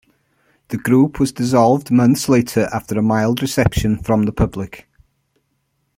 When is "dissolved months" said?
1.31-2.27